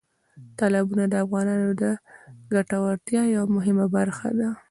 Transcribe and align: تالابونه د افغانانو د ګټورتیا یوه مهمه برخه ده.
تالابونه 0.59 1.03
د 1.09 1.13
افغانانو 1.25 1.69
د 1.81 1.83
ګټورتیا 2.53 3.21
یوه 3.35 3.47
مهمه 3.55 3.85
برخه 3.95 4.29
ده. 4.39 4.49